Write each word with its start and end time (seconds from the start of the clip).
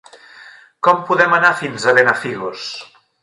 Com 0.87 1.03
podem 1.09 1.35
anar 1.37 1.53
fins 1.61 1.87
a 1.91 1.95
Benafigos? 1.99 2.67